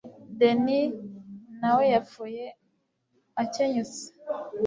dennis 0.39 0.93
na 1.59 1.69
we 1.77 1.83
yapfuye 1.93 2.45
akenyutse 3.43 4.03